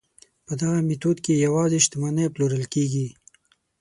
[0.45, 3.07] په دغه میتود کې یوازې شتمنۍ پلورل کیږي.